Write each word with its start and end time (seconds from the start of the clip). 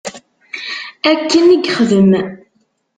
Akken 1.11 1.43
i 1.55 1.57
yexdem. 1.57 2.11